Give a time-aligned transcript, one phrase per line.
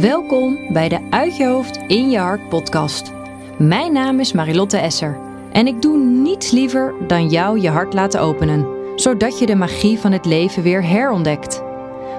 [0.00, 3.12] Welkom bij de Uit je hoofd in je hart podcast.
[3.58, 5.18] Mijn naam is Marilotte Esser
[5.50, 8.66] en ik doe niets liever dan jou je hart laten openen,
[8.96, 11.62] zodat je de magie van het leven weer herontdekt.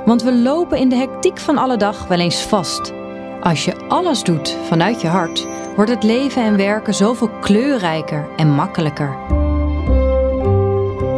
[0.06, 2.94] Want we lopen in de hectiek van alle dag wel eens vast.
[3.42, 8.50] Als je alles doet vanuit je hart, wordt het leven en werken zoveel kleurrijker en
[8.50, 9.18] makkelijker.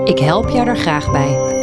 [0.05, 1.53] Ik help jou er graag bij.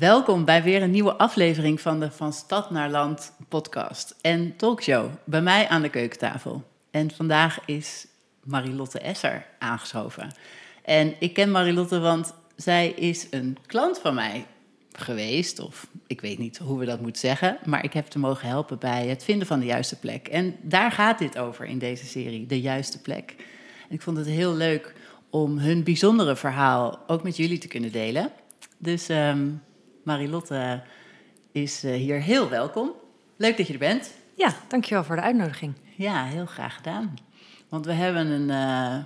[0.00, 5.10] Welkom bij weer een nieuwe aflevering van de Van Stad naar Land podcast en talkshow.
[5.24, 6.62] Bij mij aan de keukentafel.
[6.90, 8.06] En vandaag is
[8.44, 10.34] Marilotte Esser aangeschoven.
[10.84, 14.46] En ik ken Marilotte, want zij is een klant van mij
[14.92, 15.58] geweest.
[15.58, 17.58] Of ik weet niet hoe we dat moeten zeggen.
[17.64, 20.28] Maar ik heb te mogen helpen bij het vinden van de juiste plek.
[20.28, 23.34] En daar gaat dit over in deze serie, de juiste plek.
[23.88, 24.94] En ik vond het heel leuk
[25.30, 28.32] om hun bijzondere verhaal ook met jullie te kunnen delen.
[28.78, 29.62] Dus um,
[30.02, 30.82] Marilotte
[31.52, 32.90] is eh, hier heel welkom.
[33.36, 34.14] Leuk dat je er bent.
[34.34, 35.74] Ja, dankjewel voor de uitnodiging.
[35.96, 37.14] Ja, heel graag gedaan.
[37.68, 39.04] Want we hebben een uh,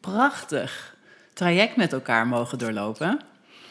[0.00, 0.96] prachtig
[1.32, 3.20] traject met elkaar mogen doorlopen.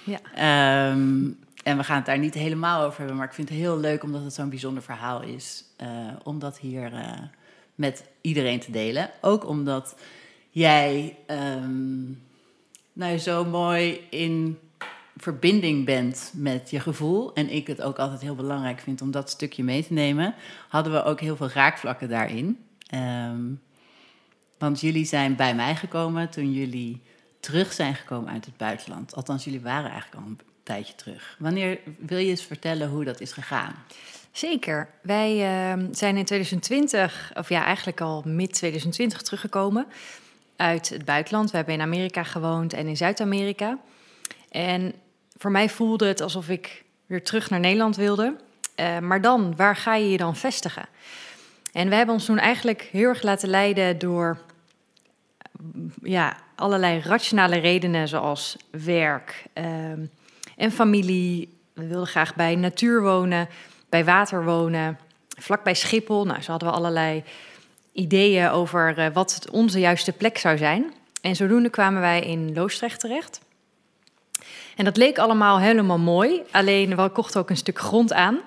[0.04, 0.90] Ja.
[0.92, 3.80] Um, en we gaan het daar niet helemaal over hebben, maar ik vind het heel
[3.80, 5.64] leuk omdat het zo'n bijzonder verhaal is.
[5.82, 5.88] Uh,
[6.24, 7.12] om dat hier uh,
[7.76, 9.10] met iedereen te delen.
[9.22, 9.96] Ook omdat
[10.50, 12.22] jij um,
[12.94, 14.60] nou, zo mooi in
[15.18, 17.34] verbinding bent met je gevoel.
[17.34, 20.36] En ik het ook altijd heel belangrijk vind om dat stukje mee te nemen.
[20.68, 22.60] Hadden we ook heel veel raakvlakken daarin.
[22.94, 23.62] Um,
[24.58, 27.02] want jullie zijn bij mij gekomen toen jullie
[27.40, 29.16] terug zijn gekomen uit het buitenland.
[29.16, 31.36] Althans, jullie waren eigenlijk al een tijdje terug.
[31.40, 33.76] Wanneer wil je eens vertellen hoe dat is gegaan?
[34.32, 34.90] Zeker.
[35.02, 39.86] Wij uh, zijn in 2020, of ja, eigenlijk al mid 2020 teruggekomen
[40.56, 41.52] uit het buitenland.
[41.52, 43.78] We hebben in Amerika gewoond en in Zuid-Amerika.
[44.52, 44.94] En
[45.38, 48.36] voor mij voelde het alsof ik weer terug naar Nederland wilde.
[48.76, 50.86] Uh, maar dan, waar ga je je dan vestigen?
[51.72, 54.38] En we hebben ons toen eigenlijk heel erg laten leiden door
[56.04, 59.66] ja, allerlei rationale redenen, zoals werk uh,
[60.56, 61.60] en familie.
[61.74, 63.48] We wilden graag bij natuur wonen,
[63.90, 64.98] bij water wonen,
[65.28, 66.26] vlakbij Schiphol.
[66.26, 67.24] Nou, zo hadden we allerlei
[67.92, 70.94] ideeën over uh, wat onze juiste plek zou zijn.
[71.22, 73.42] En zodoende kwamen wij in Loosdrecht terecht.
[74.82, 76.42] En dat leek allemaal helemaal mooi.
[76.52, 78.40] Alleen we kochten ook een stuk grond aan.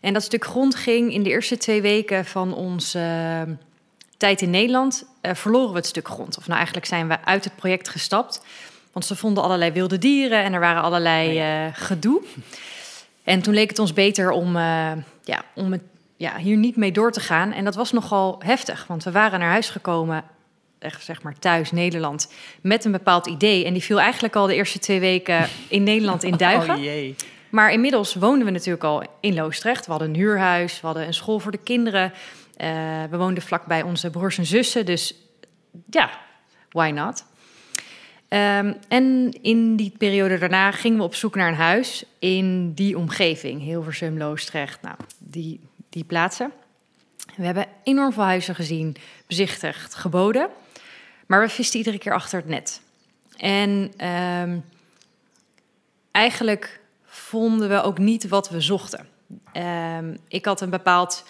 [0.00, 3.54] En dat stuk grond ging in de eerste twee weken van onze uh,
[4.16, 5.04] tijd in Nederland.
[5.22, 6.38] Uh, verloren we het stuk grond.
[6.38, 8.44] Of nou, eigenlijk zijn we uit het project gestapt.
[8.92, 12.22] Want ze vonden allerlei wilde dieren en er waren allerlei uh, gedoe.
[13.24, 15.82] En toen leek het ons beter om, ja, om het,
[16.16, 17.52] ja, hier niet mee door te gaan.
[17.52, 20.24] En dat was nogal heftig, want we waren naar huis gekomen
[20.82, 23.64] echt zeg maar thuis Nederland met een bepaald idee.
[23.64, 26.74] En die viel eigenlijk al de eerste twee weken in Nederland in duigen.
[26.74, 27.14] Oh jee.
[27.50, 29.84] Maar inmiddels woonden we natuurlijk al in Loosdrecht.
[29.84, 32.12] We hadden een huurhuis, we hadden een school voor de kinderen.
[32.56, 32.68] Uh,
[33.10, 34.86] we woonden vlakbij onze broers en zussen.
[34.86, 35.14] Dus
[35.90, 36.10] ja,
[36.70, 37.24] why not?
[38.28, 42.98] Um, en in die periode daarna gingen we op zoek naar een huis in die
[42.98, 43.60] omgeving.
[43.60, 46.52] Hilversum, Loosdrecht, nou, die, die plaatsen.
[47.36, 50.48] We hebben enorm veel huizen gezien, bezichtigd, geboden.
[51.26, 52.80] Maar we visten iedere keer achter het net.
[53.36, 54.64] En um,
[56.10, 59.08] eigenlijk vonden we ook niet wat we zochten.
[59.52, 61.24] Um, ik had een bepaald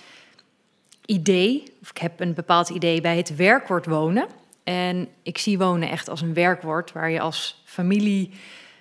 [1.06, 4.26] idee, of ik heb een bepaald idee bij het werkwoord wonen.
[4.64, 8.30] En ik zie wonen echt als een werkwoord waar je als familie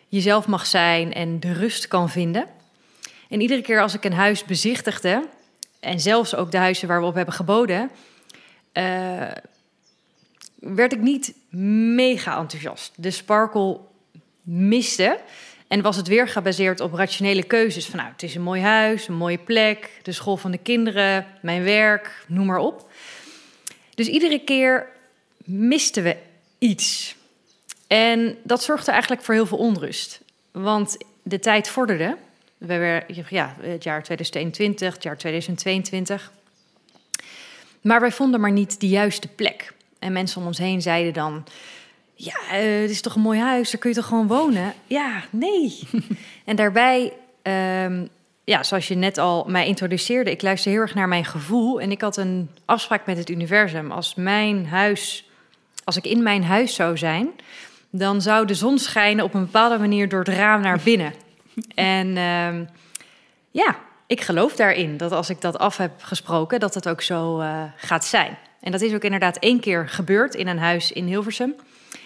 [0.07, 2.45] jezelf mag zijn en de rust kan vinden.
[3.29, 5.27] En iedere keer als ik een huis bezichtigde,
[5.79, 7.91] en zelfs ook de huizen waar we op hebben geboden,
[8.73, 9.21] uh,
[10.61, 11.33] werd ik niet
[11.95, 12.93] mega enthousiast.
[12.95, 13.79] De sparkle
[14.41, 15.19] miste.
[15.67, 17.85] En was het weer gebaseerd op rationele keuzes.
[17.85, 21.25] Van nou, het is een mooi huis, een mooie plek, de school van de kinderen,
[21.41, 22.91] mijn werk, noem maar op.
[23.95, 24.87] Dus iedere keer
[25.43, 26.17] misten we
[26.57, 27.15] iets.
[27.87, 30.21] En dat zorgde eigenlijk voor heel veel onrust.
[30.51, 32.17] Want de tijd vorderde.
[32.57, 36.31] We werden, ja, het jaar 2021, het jaar 2022.
[37.81, 39.73] Maar wij vonden maar niet de juiste plek.
[40.01, 41.43] En mensen om ons heen zeiden dan:
[42.15, 44.73] Ja, uh, het is toch een mooi huis, daar kun je toch gewoon wonen?
[44.85, 45.79] Ja, nee.
[46.45, 47.13] en daarbij,
[47.83, 48.09] um,
[48.43, 51.81] ja, zoals je net al mij introduceerde, ik luister heel erg naar mijn gevoel.
[51.81, 53.91] En ik had een afspraak met het universum.
[53.91, 55.29] Als mijn huis,
[55.83, 57.29] als ik in mijn huis zou zijn,
[57.89, 61.13] dan zou de zon schijnen op een bepaalde manier door het raam naar binnen.
[61.75, 62.69] en um,
[63.51, 63.75] ja,
[64.07, 67.63] ik geloof daarin dat als ik dat af heb gesproken, dat het ook zo uh,
[67.75, 68.37] gaat zijn.
[68.61, 71.55] En dat is ook inderdaad één keer gebeurd in een huis in Hilversum.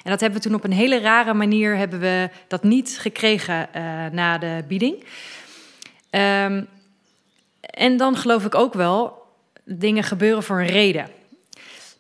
[0.04, 3.70] En dat hebben we toen op een hele rare manier hebben we dat niet gekregen
[3.76, 3.82] uh,
[4.12, 5.04] na de bieding.
[6.12, 6.68] Um,
[7.60, 9.24] en dan geloof ik ook wel,
[9.64, 11.10] dingen gebeuren voor een reden.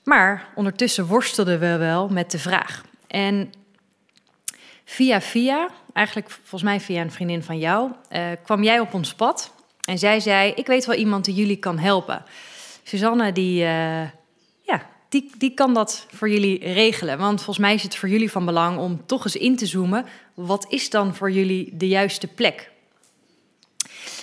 [0.03, 2.83] Maar ondertussen worstelden we wel met de vraag.
[3.07, 3.51] En
[4.85, 9.13] via via, eigenlijk volgens mij via een vriendin van jou, uh, kwam jij op ons
[9.13, 9.53] pad.
[9.81, 12.23] En zij zei, ik weet wel iemand die jullie kan helpen.
[12.83, 14.13] Suzanne, die, ja,
[15.15, 17.17] die, die kan dat voor jullie regelen.
[17.17, 20.05] Want volgens mij is het voor jullie van belang om toch eens in te zoomen.
[20.33, 22.71] Wat is dan voor jullie de juiste plek?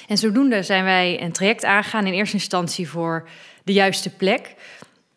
[0.08, 3.28] En zodoende zijn wij een traject aangegaan in eerste instantie voor
[3.64, 4.54] de juiste plek.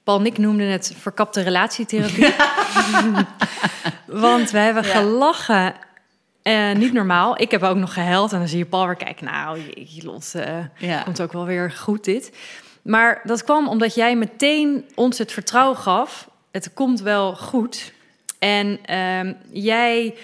[0.03, 2.33] Paul en ik noemden het verkapte relatietherapie.
[4.27, 5.73] Want we hebben gelachen.
[6.43, 7.41] Uh, niet normaal.
[7.41, 8.31] Ik heb ook nog gehuild.
[8.31, 9.25] En dan zie je Paul weer kijken.
[9.25, 11.01] Nou, je Lot, uh, ja.
[11.01, 12.31] komt ook wel weer goed dit.
[12.85, 16.29] Maar dat kwam omdat jij meteen ons het vertrouwen gaf.
[16.51, 17.93] Het komt wel goed.
[18.39, 20.15] En uh, jij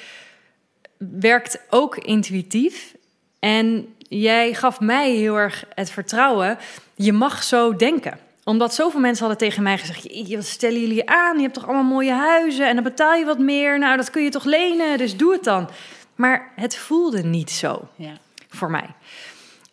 [0.97, 2.95] werkt ook intuïtief.
[3.39, 6.57] En jij gaf mij heel erg het vertrouwen.
[6.95, 11.35] Je mag zo denken omdat zoveel mensen hadden tegen mij gezegd: wat stellen jullie aan?
[11.35, 13.79] Je hebt toch allemaal mooie huizen en dan betaal je wat meer.
[13.79, 15.69] Nou, dat kun je toch lenen, dus doe het dan.
[16.15, 18.13] Maar het voelde niet zo ja.
[18.49, 18.89] voor mij.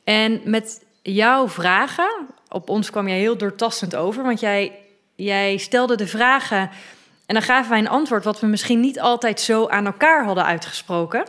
[0.05, 4.79] En met jouw vragen, op ons kwam jij heel doortastend over, want jij,
[5.15, 6.71] jij stelde de vragen
[7.29, 10.45] en dan gaven wij een antwoord wat we misschien niet altijd zo aan elkaar hadden
[10.45, 11.25] uitgesproken.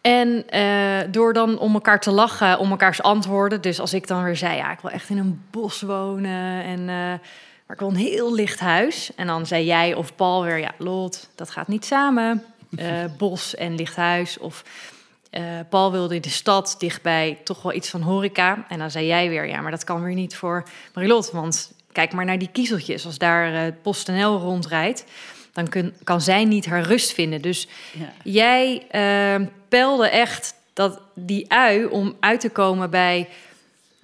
[0.00, 3.60] En uh, door dan om elkaar te lachen, om elkaars antwoorden.
[3.60, 6.64] Dus als ik dan weer zei, ja, ik wil echt in een bos wonen.
[6.64, 7.20] En, uh, maar
[7.68, 9.14] ik wil een heel licht huis.
[9.16, 12.44] En dan zei jij of Paul weer, ja, Lot, dat gaat niet samen.
[12.70, 14.38] Uh, bos en licht huis.
[14.38, 14.64] Of
[15.68, 18.64] Paul wilde in de stad, dichtbij, toch wel iets van horeca.
[18.68, 21.30] En dan zei jij weer, ja, maar dat kan weer niet voor Marilot.
[21.30, 23.06] Want kijk maar naar die kiezeltjes.
[23.06, 25.04] Als daar het PostNL rondrijdt
[25.54, 27.42] dan kun, kan zij niet haar rust vinden.
[27.42, 28.12] Dus ja.
[28.22, 28.86] jij
[29.40, 33.28] uh, pelde echt dat, die ui om uit te komen bij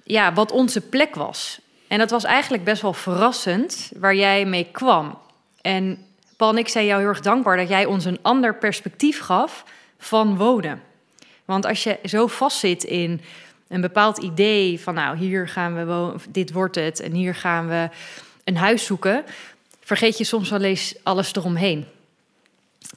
[0.03, 1.59] ja, wat onze plek was.
[1.87, 5.17] En dat was eigenlijk best wel verrassend waar jij mee kwam.
[5.61, 6.05] En
[6.37, 9.65] Paul en ik zijn jou heel erg dankbaar dat jij ons een ander perspectief gaf
[9.97, 10.81] van wonen.
[11.51, 13.21] Want als je zo vastzit in
[13.67, 17.67] een bepaald idee van nou, hier gaan we wonen, dit wordt het en hier gaan
[17.67, 17.89] we
[18.43, 19.23] een huis zoeken,
[19.79, 21.85] vergeet je soms wel eens alles eromheen.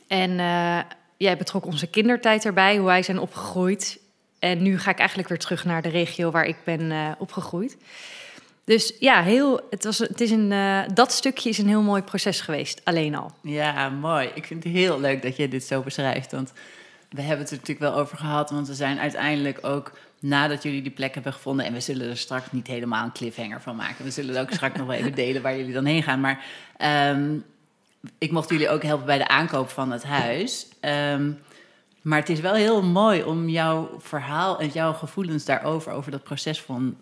[0.07, 0.79] En uh,
[1.17, 3.99] jij betrok onze kindertijd erbij, hoe wij zijn opgegroeid.
[4.39, 7.77] En nu ga ik eigenlijk weer terug naar de regio waar ik ben uh, opgegroeid.
[8.65, 12.03] Dus ja, heel, het, was, het is een, uh, dat stukje is een heel mooi
[12.03, 13.31] proces geweest, alleen al.
[13.41, 14.31] Ja, mooi.
[14.35, 16.33] Ik vind het heel leuk dat je dit zo beschrijft.
[16.33, 16.53] Want
[17.15, 18.51] we hebben het er natuurlijk wel over gehad.
[18.51, 21.67] Want we zijn uiteindelijk ook nadat jullie die plek hebben gevonden.
[21.67, 24.05] En we zullen er straks niet helemaal een cliffhanger van maken.
[24.05, 26.21] We zullen ook straks nog wel even delen waar jullie dan heen gaan.
[26.21, 26.45] Maar
[27.13, 27.45] um,
[28.19, 30.67] ik mocht jullie ook helpen bij de aankoop van het huis.
[30.81, 31.39] Um,
[32.03, 36.23] maar het is wel heel mooi om jouw verhaal en jouw gevoelens daarover, over dat
[36.23, 36.97] proces van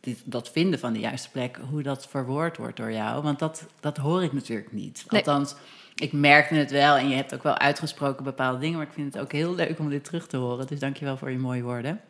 [0.00, 3.22] dit, dat vinden van de juiste plek, hoe dat verwoord wordt door jou.
[3.22, 5.04] Want dat, dat hoor ik natuurlijk niet.
[5.08, 5.54] Althans,
[5.94, 9.14] ik merkte het wel en je hebt ook wel uitgesproken bepaalde dingen, maar ik vind
[9.14, 10.66] het ook heel leuk om dit terug te horen.
[10.66, 12.00] Dus dankjewel voor je mooie woorden.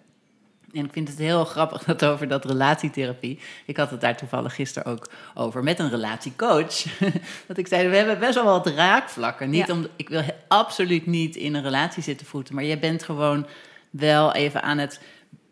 [0.73, 3.39] En ik vind het heel grappig dat over dat relatietherapie.
[3.67, 6.85] Ik had het daar toevallig gisteren ook over met een relatiecoach.
[7.49, 9.50] dat ik zei: We hebben best wel wat raakvlakken.
[9.50, 13.47] Niet om, ik wil absoluut niet in een relatie zitten voeten, maar je bent gewoon
[13.91, 15.00] wel even aan het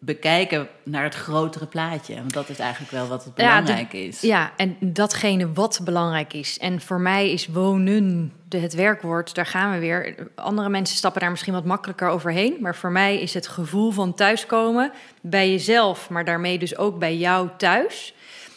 [0.04, 2.14] bekijken naar het grotere plaatje.
[2.14, 4.20] Want dat is eigenlijk wel wat het belangrijk is.
[4.20, 6.58] Ja, en datgene wat belangrijk is.
[6.58, 10.28] En voor mij is wonen de, het werkwoord, daar gaan we weer.
[10.34, 12.56] Andere mensen stappen daar misschien wat makkelijker overheen.
[12.60, 17.16] Maar voor mij is het gevoel van thuiskomen bij jezelf, maar daarmee dus ook bij
[17.16, 18.14] jou thuis.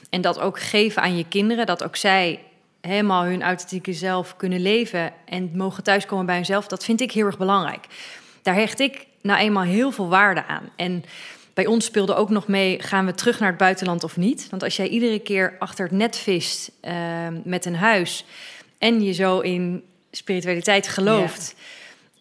[0.09, 2.43] En dat ook geven aan je kinderen, dat ook zij
[2.81, 6.67] helemaal hun authentieke zelf kunnen leven en mogen thuiskomen bij hunzelf.
[6.67, 7.85] Dat vind ik heel erg belangrijk.
[8.41, 10.69] Daar hecht ik nou eenmaal heel veel waarde aan.
[10.75, 11.03] En
[11.53, 14.47] bij ons speelde ook nog mee: gaan we terug naar het buitenland of niet?
[14.49, 16.93] Want als jij iedere keer achter het net vist uh,
[17.43, 18.25] met een huis
[18.77, 21.55] en je zo in spiritualiteit gelooft,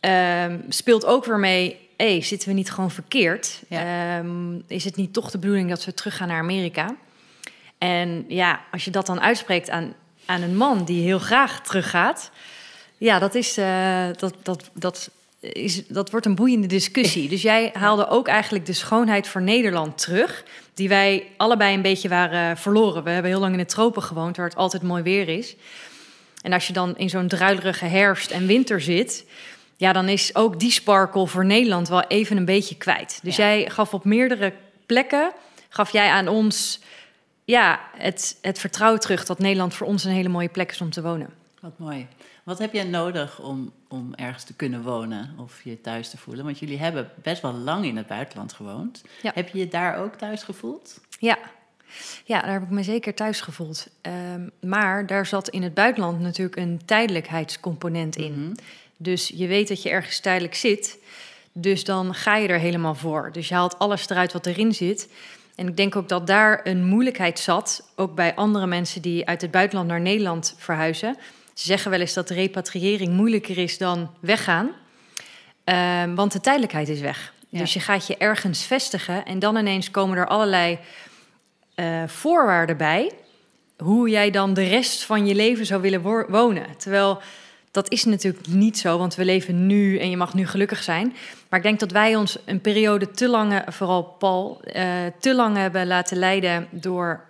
[0.01, 0.49] ja.
[0.49, 1.83] uh, speelt ook weer mee.
[1.97, 3.63] Hey, zitten we niet gewoon verkeerd?
[3.69, 4.19] Ja.
[4.19, 6.97] Um, is het niet toch de bedoeling dat we terug gaan naar Amerika?
[7.79, 9.95] En ja, als je dat dan uitspreekt aan,
[10.27, 12.31] aan een man die heel graag teruggaat,
[12.99, 15.11] ja, dat is uh, dat, dat, dat
[15.53, 17.29] is, dat wordt een boeiende discussie.
[17.29, 22.09] Dus jij haalde ook eigenlijk de schoonheid voor Nederland terug, die wij allebei een beetje
[22.09, 23.05] waren verloren.
[23.05, 25.57] We hebben heel lang in de tropen gewoond, waar het altijd mooi weer is.
[26.43, 29.25] En als je dan in zo'n druilerige herfst en winter zit,
[29.77, 33.19] ja, dan is ook die sparkle voor Nederland wel even een beetje kwijt.
[33.23, 34.53] Dus jij gaf op meerdere
[34.87, 35.33] plekken,
[35.69, 36.81] gaf jij aan ons
[37.45, 40.91] ja, het, het vertrouwen terug dat Nederland voor ons een hele mooie plek is om
[40.91, 41.31] te wonen.
[41.61, 42.07] Wat mooi.
[42.45, 46.45] Wat heb jij nodig om, om ergens te kunnen wonen of je thuis te voelen?
[46.45, 49.03] Want jullie hebben best wel lang in het buitenland gewoond.
[49.23, 51.01] Heb je je daar ook thuis gevoeld?
[51.19, 51.39] Ja,
[52.25, 53.87] ja, daar heb ik me zeker thuis gevoeld.
[54.01, 58.33] Ehm, maar daar zat in het buitenland natuurlijk een tijdelijkheidscomponent in.
[58.33, 58.55] Mhm.
[58.97, 60.99] Dus je weet dat je ergens tijdelijk zit.
[61.53, 63.33] Dus dan ga je er helemaal voor.
[63.33, 65.09] Dus je haalt alles eruit wat erin zit.
[65.55, 69.41] En ik denk ook dat daar een moeilijkheid zat, ook bij andere mensen die uit
[69.41, 71.17] het buitenland naar Nederland verhuizen.
[71.55, 74.71] Ze zeggen wel eens dat de repatriëring moeilijker is dan weggaan,
[75.65, 77.33] ehm, want de tijdelijkheid is weg.
[77.51, 80.79] Dus je gaat je ergens vestigen en dan ineens komen er allerlei
[81.77, 83.13] uh, voorwaarden bij
[83.79, 86.67] hoe jij dan de rest van je leven zou willen wonen.
[86.77, 87.21] Terwijl
[87.71, 91.17] dat is natuurlijk niet zo, want we leven nu en je mag nu gelukkig zijn.
[91.49, 95.57] Maar ik denk dat wij ons een periode te lang, vooral Paul, uh, te lang
[95.57, 97.25] hebben laten leiden door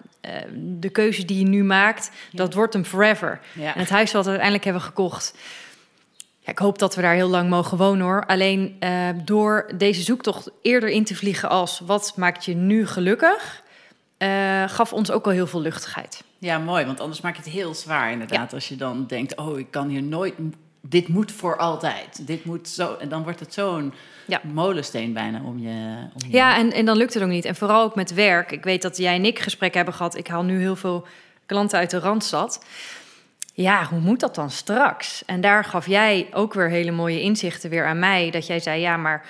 [0.57, 2.11] de keuze die je nu maakt.
[2.33, 3.41] Dat wordt hem forever.
[3.55, 5.35] En het huis wat we uiteindelijk hebben gekocht.
[6.39, 8.27] Ja, ik hoop dat we daar heel lang mogen wonen hoor.
[8.27, 13.63] Alleen uh, door deze zoektocht eerder in te vliegen als wat maakt je nu gelukkig,
[14.67, 16.25] gaf ons ook al heel veel luchtigheid.
[16.39, 18.53] Ja, mooi, want anders maak je het heel zwaar inderdaad.
[18.53, 20.35] Als je dan denkt, oh, ik kan hier nooit,
[20.81, 22.27] dit moet voor altijd.
[22.27, 23.95] Dit moet zo, en dan wordt het zo'n
[24.27, 24.41] ja.
[24.43, 26.37] molensteen bijna om je, om je...
[26.37, 27.45] Ja, en, en dan lukt het ook niet.
[27.45, 28.51] En vooral ook met werk.
[28.51, 30.17] Ik weet dat jij en ik gesprek hebben gehad.
[30.17, 31.07] Ik haal nu heel veel
[31.47, 32.65] klanten uit de Randstad.
[33.53, 35.25] Ja, hoe moet dat dan straks?
[35.25, 38.31] En daar gaf jij ook weer hele mooie inzichten weer aan mij.
[38.31, 39.27] Dat jij zei, ja, maar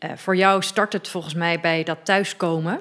[0.00, 2.80] uh, voor jou start het volgens mij bij dat thuiskomen.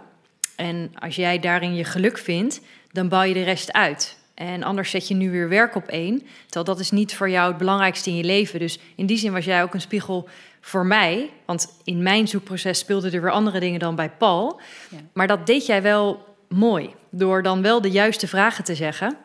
[0.56, 4.18] En als jij daarin je geluk vindt, dan bouw je de rest uit.
[4.34, 6.22] En anders zet je nu weer werk op één.
[6.46, 8.60] Terwijl dat is niet voor jou het belangrijkste in je leven.
[8.60, 10.29] Dus in die zin was jij ook een spiegel
[10.62, 11.30] voor mij.
[11.46, 14.62] Want in mijn zoekproces speelden er weer andere dingen dan bij Paul.
[14.89, 14.98] Ja.
[15.13, 16.94] Maar dat deed jij wel mooi.
[17.10, 19.18] Door dan wel de juiste vragen te zeggen,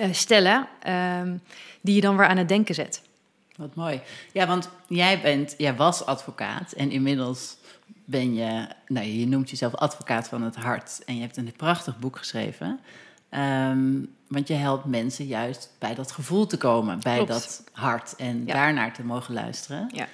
[0.00, 1.20] uh, stellen, uh,
[1.80, 3.02] die je dan weer aan het denken zet.
[3.56, 4.00] Wat mooi.
[4.32, 7.56] Ja, want jij, bent, jij was advocaat en inmiddels
[8.04, 11.02] ben je, nou, je noemt jezelf advocaat van het hart.
[11.04, 12.80] En je hebt een prachtig boek geschreven.
[13.28, 18.44] Ehm, want je helpt mensen juist bij dat gevoel te komen, bij dat hart en
[18.44, 19.90] daarnaar te mogen luisteren.
[19.92, 20.08] Ja.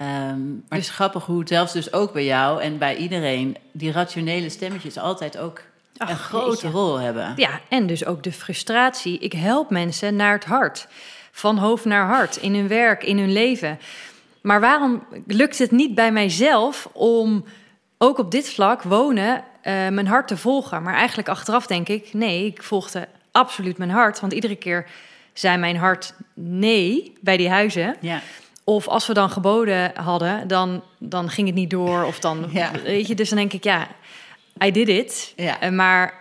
[0.00, 3.92] Um, maar het is grappig hoe zelfs dus ook bij jou en bij iedereen die
[3.92, 5.62] rationele stemmetjes altijd ook
[5.96, 7.32] een grote rol hebben.
[7.36, 9.18] Ja, en dus ook de frustratie.
[9.18, 10.88] Ik help mensen naar het hart,
[11.30, 13.78] van hoofd naar hart, in hun werk, in hun leven.
[14.40, 17.44] Maar waarom lukt het niet bij mijzelf om
[17.98, 19.42] ook op dit vlak wonen, uh,
[19.88, 20.82] mijn hart te volgen?
[20.82, 24.20] Maar eigenlijk achteraf denk ik, nee, ik volgde absoluut mijn hart.
[24.20, 24.86] Want iedere keer
[25.32, 27.96] zei mijn hart nee bij die huizen.
[28.00, 28.20] Ja.
[28.68, 32.04] Of als we dan geboden hadden, dan, dan ging het niet door.
[32.04, 32.70] Of dan, ja.
[32.84, 33.88] weet je, dus dan denk ik, ja,
[34.64, 35.32] I did it.
[35.36, 35.62] Ja.
[35.62, 36.14] Uh, maar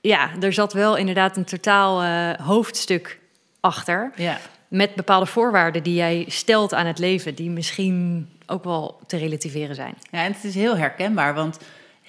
[0.00, 3.18] ja, er zat wel inderdaad een totaal uh, hoofdstuk
[3.60, 4.12] achter.
[4.16, 4.38] Ja
[4.70, 9.74] met bepaalde voorwaarden die jij stelt aan het leven, die misschien ook wel te relativeren
[9.74, 9.94] zijn.
[10.10, 11.58] Ja, en het is heel herkenbaar, want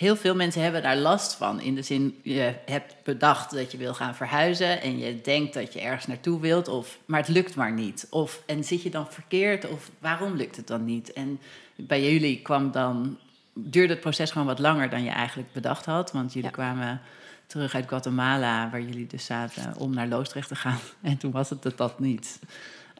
[0.01, 1.60] heel veel mensen hebben daar last van.
[1.60, 5.74] In de zin, je hebt bedacht dat je wil gaan verhuizen en je denkt dat
[5.74, 8.08] je ergens naartoe wilt, of, maar het lukt maar niet.
[8.10, 11.13] Of, en zit je dan verkeerd, of waarom lukt het dan niet?
[11.13, 11.39] En
[11.75, 13.17] bij jullie kwam dan,
[13.53, 17.01] duurde het proces gewoon wat langer dan je eigenlijk bedacht had, want jullie kwamen
[17.48, 20.79] terug uit Guatemala, waar jullie dus zaten, om naar Loosdrecht te gaan.
[21.01, 22.39] En toen was het dat niet.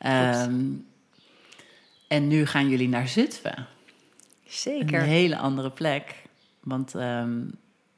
[0.06, 0.86] Um,
[2.08, 3.68] en nu gaan jullie naar Zutphen.
[4.48, 5.00] Zeker.
[5.00, 6.30] Een hele andere plek.
[6.64, 7.52] Want, um,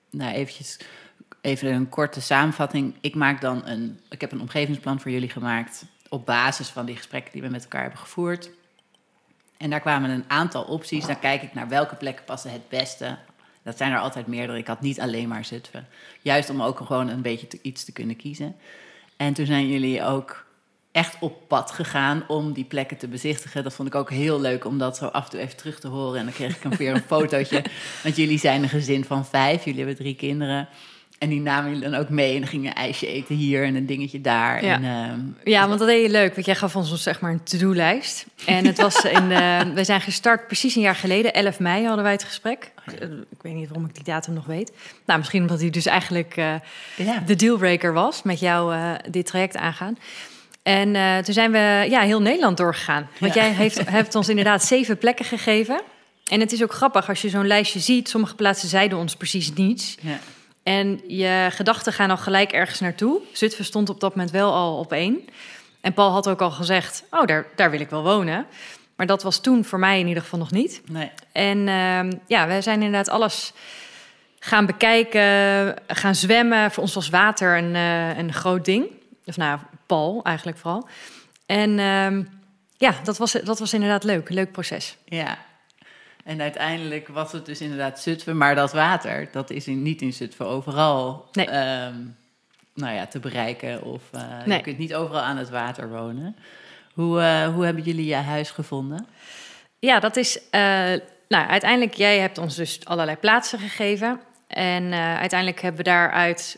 [0.10, 0.80] nou eventjes,
[1.42, 2.96] even een korte samenvatting.
[3.02, 6.96] Ik maak dan een, ik heb een omgevingsplan voor jullie gemaakt op basis van die
[6.96, 8.50] gesprekken die we met elkaar hebben gevoerd.
[9.58, 11.06] En daar kwamen een aantal opties.
[11.06, 13.18] Dan kijk ik naar welke plekken passen het beste
[13.64, 14.58] dat zijn er altijd meerdere.
[14.58, 15.88] Ik had niet alleen maar Zutphen.
[16.22, 18.56] Juist om ook gewoon een beetje iets te kunnen kiezen.
[19.18, 20.43] En toen zijn jullie ook
[20.94, 23.64] echt op pad gegaan om die plekken te bezichtigen.
[23.64, 25.88] Dat vond ik ook heel leuk om dat zo af en toe even terug te
[25.88, 26.20] horen.
[26.20, 27.64] En dan kreeg ik weer een fotootje.
[28.04, 29.64] Want jullie zijn een gezin van vijf.
[29.64, 30.68] Jullie hebben drie kinderen.
[31.18, 33.76] En die namen jullie dan ook mee en dan gingen een ijsje eten hier en
[33.76, 34.66] een dingetje daar.
[34.66, 37.32] Ja, en, uh, ja want dat deed je leuk, want jij gaf ons zeg maar
[37.32, 38.26] een to-do-lijst.
[38.46, 42.04] En het was in, uh, we zijn gestart precies een jaar geleden, 11 mei hadden
[42.04, 42.72] wij het gesprek.
[42.88, 42.94] Oh
[43.30, 44.72] ik weet niet waarom ik die datum nog weet.
[45.06, 46.36] Nou, misschien omdat hij dus eigenlijk
[46.96, 47.24] ja.
[47.26, 48.76] de dealbreaker was met jou
[49.10, 49.98] dit traject aangaan.
[50.64, 53.10] En toen zijn we ja, heel Nederland doorgegaan.
[53.20, 55.82] Want jij heeft, hebt ons inderdaad zeven plekken gegeven.
[56.24, 58.10] En het is ook grappig als je zo'n lijstje ziet.
[58.10, 59.98] Sommige plaatsen zeiden ons precies niets.
[60.02, 60.20] Ja.
[60.64, 63.22] En je gedachten gaan al gelijk ergens naartoe.
[63.32, 65.26] Zutphen stond op dat moment wel al op één.
[65.82, 68.46] En Paul had ook al gezegd, oh, daar, daar wil ik wel wonen.
[68.96, 70.82] Maar dat was toen voor mij in ieder geval nog niet.
[70.86, 71.12] Nee.
[71.32, 73.54] En uh, ja, we zijn inderdaad alles
[74.40, 76.72] gaan bekijken, gaan zwemmen.
[76.72, 78.86] Voor ons was water een, uh, een groot ding.
[79.26, 80.88] Of nou, Paul eigenlijk vooral.
[81.46, 82.24] En ehm,
[82.78, 84.30] ja, dat was, dat was inderdaad leuk.
[84.30, 84.98] Leuk proces.
[85.06, 85.38] Ja,
[86.24, 90.14] en uiteindelijk was het dus inderdaad Zutphen, maar dat water, dat is in, niet in
[90.14, 91.46] Zutphen overal nee.
[91.46, 91.96] Ehm,
[92.74, 93.84] nou ja, te bereiken.
[93.84, 96.36] Of uh, je kunt niet overal aan het water wonen.
[96.94, 99.08] Hoe, uh, hoe hebben jullie je huis gevonden?
[99.80, 100.38] Ja, dat is.
[100.38, 100.52] Uh,
[101.28, 104.20] nou, uiteindelijk, jij hebt ons dus allerlei plaatsen gegeven.
[104.48, 106.58] En uiteindelijk hebben we daaruit.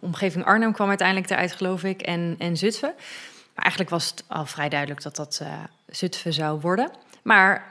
[0.00, 2.02] Omgeving Arnhem kwam uiteindelijk eruit, geloof ik.
[2.02, 2.92] En, en Zutphen.
[3.54, 5.42] Maar eigenlijk was het al vrij duidelijk dat dat
[5.86, 6.90] Zutphen zou worden.
[7.22, 7.66] Maar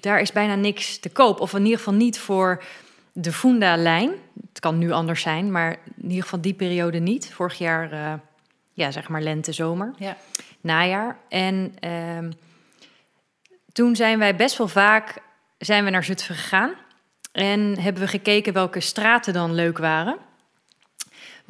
[0.00, 1.40] daar is bijna niks te koop.
[1.40, 2.62] Of in ieder geval niet voor
[3.12, 4.10] de Funda-lijn.
[4.48, 7.32] Het kan nu anders zijn, maar in ieder geval die periode niet.
[7.32, 8.12] Vorig jaar, uh,
[8.72, 10.16] ja, zeg maar lente, zomer, ja.
[10.60, 11.16] najaar.
[11.28, 12.30] En uh,
[13.72, 15.14] toen zijn wij best wel vaak
[15.58, 16.74] zijn we naar Zutphen gegaan.
[17.32, 20.18] En hebben we gekeken welke straten dan leuk waren.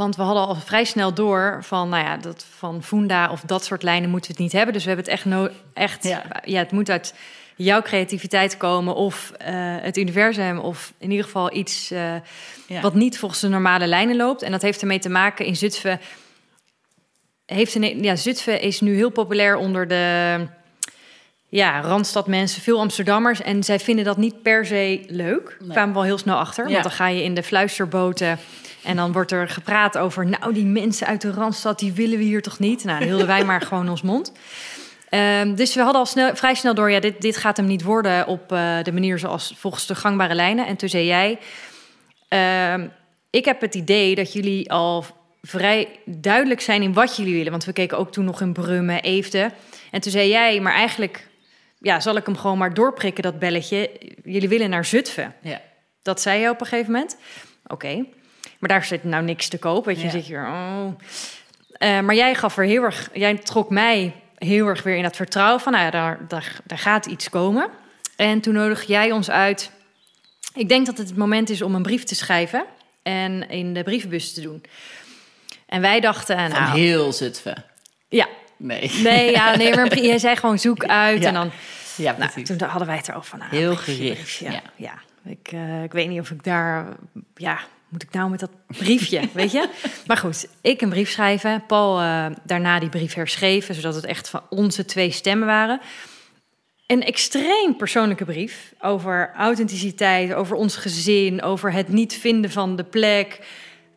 [0.01, 3.65] Want we hadden al vrij snel door van, nou ja, dat van Funda of dat
[3.65, 4.73] soort lijnen moeten we het niet hebben.
[4.73, 6.23] Dus we hebben het echt, no echt ja.
[6.45, 7.15] ja, het moet uit
[7.57, 9.47] jouw creativiteit komen of uh,
[9.81, 12.15] het universum of in ieder geval iets uh,
[12.67, 12.81] ja.
[12.81, 14.43] wat niet volgens de normale lijnen loopt.
[14.43, 16.01] En dat heeft ermee te maken in Zutphen.
[17.47, 20.47] Heeft een, ja, Zutphen is nu heel populair onder de
[21.49, 23.43] ja, Randstad mensen, veel Amsterdammers.
[23.43, 25.57] En zij vinden dat niet per se leuk.
[25.61, 25.71] Nee.
[25.71, 26.67] kwamen we al heel snel achter.
[26.67, 26.73] Ja.
[26.73, 28.39] Want dan ga je in de fluisterboten
[28.85, 30.27] en dan wordt er gepraat over...
[30.27, 32.85] nou, die mensen uit de Randstad, die willen we hier toch niet?
[32.85, 34.33] Nou, dan hielden wij maar gewoon ons mond.
[35.11, 37.83] Um, dus we hadden al snel, vrij snel door, ja, dit, dit gaat hem niet
[37.83, 40.67] worden op uh, de manier zoals volgens de gangbare lijnen.
[40.67, 41.39] En toen zei jij,
[42.29, 42.87] uh,
[43.31, 45.05] ik heb het idee dat jullie al
[45.43, 47.51] vrij duidelijk zijn in wat jullie willen.
[47.51, 49.51] Want we keken ook toen nog in Brummen, Eefde.
[49.91, 51.29] En toen zei jij, maar eigenlijk
[51.79, 53.91] ja, zal ik hem gewoon maar doorprikken, dat belletje.
[54.25, 55.35] Jullie willen naar Zutphen.
[55.43, 55.61] Ja.
[56.03, 57.17] Dat zei je op een gegeven moment.
[57.67, 58.05] Oké,
[58.61, 59.85] maar daar zit nou niks te koop.
[59.85, 60.11] Weet je, ja.
[60.11, 60.87] zit je oh.
[61.79, 65.17] Uh, maar jij gaf er heel erg, jij trok mij heel erg weer in dat
[65.17, 67.69] vertrouwen van, nou ja, daar, daar, daar gaat iets komen.
[68.17, 69.71] En toen nodig jij ons uit.
[70.55, 72.65] Ik denk dat het het moment is om een brief te schrijven
[73.03, 74.63] en in de brievenbus te doen.
[75.67, 76.37] En wij dachten...
[76.37, 77.65] Van nou, heel Zutphen?
[78.09, 78.29] Ja.
[78.57, 78.91] Nee.
[79.03, 81.29] Nee, ja, nee, maar jij zei gewoon zoek uit ja.
[81.29, 81.51] en dan...
[81.97, 83.39] Ja, nou, toen hadden wij het erover van...
[83.39, 84.37] Nou, heel gericht.
[84.37, 84.63] Ja, ja.
[84.77, 84.95] ja.
[85.25, 86.87] Ik, uh, ik weet niet of ik daar...
[87.35, 89.69] Ja, moet ik nou met dat briefje, weet je?
[90.07, 91.67] Maar goed, ik een brief schrijven.
[91.67, 95.81] Paul uh, daarna die brief herschreven, zodat het echt van onze twee stemmen waren.
[96.87, 102.85] Een extreem persoonlijke brief over authenticiteit, over ons gezin, over het niet vinden van de
[102.85, 103.41] plek.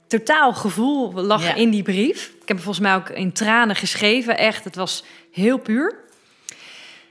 [0.08, 1.54] Totaal gevoel lag ja.
[1.54, 2.32] in die brief.
[2.42, 4.38] Ik heb volgens mij ook in tranen geschreven.
[4.38, 5.96] Echt, het was heel puur.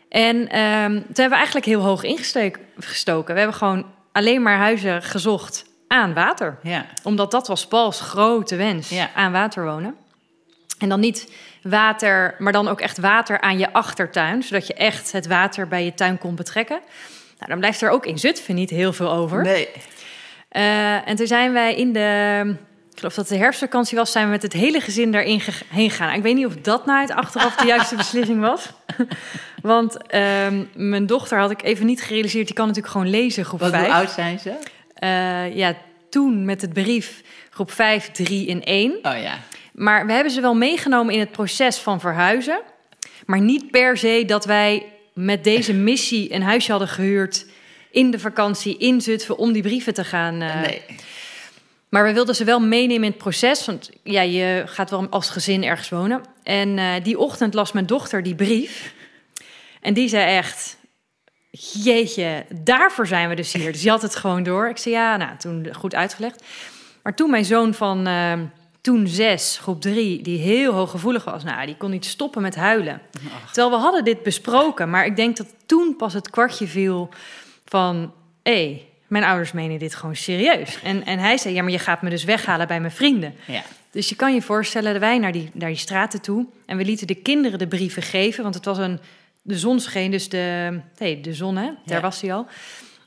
[0.09, 3.35] En um, toen hebben we eigenlijk heel hoog ingestoken.
[3.35, 6.59] We hebben gewoon alleen maar huizen gezocht aan water.
[6.63, 6.87] Ja.
[7.03, 9.11] Omdat dat was Pauls grote wens, ja.
[9.15, 9.97] aan water wonen.
[10.79, 15.13] En dan niet water, maar dan ook echt water aan je achtertuin, zodat je echt
[15.13, 16.81] het water bij je tuin kon betrekken.
[17.39, 19.43] Nou, dan blijft er ook in Zutphen niet heel veel over.
[19.43, 19.69] Nee.
[20.53, 22.57] Uh, en toen zijn wij in de,
[22.93, 26.15] ik geloof dat de herfstvakantie was, zijn we met het hele gezin daarin heen gegaan.
[26.15, 28.71] Ik weet niet of dat nou het achteraf de juiste beslissing was.
[29.63, 33.61] Want um, mijn dochter had ik even niet gerealiseerd, die kan natuurlijk gewoon lezen, groep
[33.61, 33.85] Wat, 5.
[33.85, 34.55] Hoe oud zijn ze?
[35.05, 35.77] Uh, ja,
[36.11, 38.91] toen met het brief groep 5, 3 in 1.
[38.91, 39.39] Oh ja.
[39.73, 42.61] Maar we hebben ze wel meegenomen in het proces van verhuizen.
[43.27, 47.47] Maar niet per se dat wij met deze missie een huisje hadden gehuurd
[47.91, 50.43] in de vakantie in Zutphen om die brieven te gaan.
[50.43, 50.61] Uh...
[50.61, 50.83] Nee.
[51.89, 53.67] Maar we wilden ze wel meenemen in het proces.
[53.67, 56.23] Want ja, je gaat wel als gezin ergens wonen.
[56.43, 58.95] En uh, die ochtend las mijn dochter die brief.
[59.81, 60.77] En die zei echt:
[61.61, 63.73] jeetje, daarvoor zijn we dus hier.
[63.73, 64.69] Dus je had het gewoon door.
[64.69, 66.45] Ik zei ja, nou, toen goed uitgelegd.
[67.03, 68.33] Maar toen mijn zoon van uh,
[68.81, 73.01] toen zes, groep drie, die heel hooggevoelig was, nou, die kon niet stoppen met huilen.
[73.43, 73.53] Ach.
[73.53, 77.09] Terwijl we hadden dit besproken, maar ik denk dat toen pas het kwartje viel
[77.65, 78.13] van,
[78.43, 80.79] hé, hey, mijn ouders menen dit gewoon serieus.
[80.83, 83.35] En, en hij zei, ja, maar je gaat me dus weghalen bij mijn vrienden.
[83.47, 83.63] Ja.
[83.91, 86.85] Dus je kan je voorstellen dat wij naar die, naar die straten toe en we
[86.85, 89.01] lieten de kinderen de brieven geven, want het was een
[89.43, 92.01] de zon scheen, dus de, nee, de zon, hè, daar ja.
[92.01, 92.47] was hij al.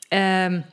[0.10, 0.66] Um,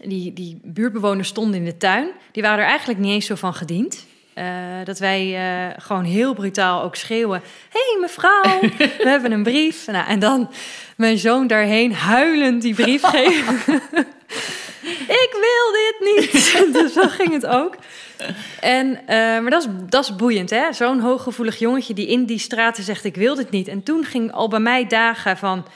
[0.00, 2.08] die, die buurtbewoners stonden in de tuin.
[2.32, 4.06] Die waren er eigenlijk niet eens zo van gediend.
[4.34, 4.44] Uh,
[4.84, 8.60] dat wij uh, gewoon heel brutaal ook schreeuwen: Hé hey, mevrouw,
[9.04, 9.86] we hebben een brief.
[9.86, 10.50] Nou, en dan
[10.96, 13.82] mijn zoon daarheen huilend die brief geven.
[15.08, 16.32] Ik wil dit niet.
[16.82, 17.74] dus zo ging het ook.
[18.60, 20.72] En, uh, maar dat is, dat is boeiend, hè?
[20.72, 23.68] Zo'n hooggevoelig jongetje die in die straten zegt: Ik wil dit niet.
[23.68, 25.66] En toen ging al bij mij dagen van.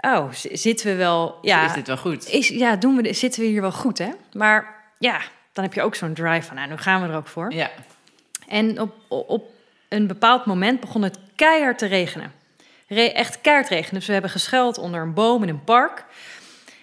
[0.00, 1.38] Oh, zitten we wel.
[1.42, 2.28] Ja, is dit wel goed?
[2.28, 4.08] Is, ja, doen we, zitten we hier wel goed, hè?
[4.32, 5.20] Maar ja,
[5.52, 7.52] dan heb je ook zo'n drive van: nou, nu gaan we er ook voor.
[7.52, 7.70] Ja.
[8.48, 9.50] En op, op
[9.88, 12.32] een bepaald moment begon het keihard te regenen.
[12.88, 13.94] Re echt keihard regenen.
[13.94, 16.04] Dus we hebben geschuild onder een boom in een park.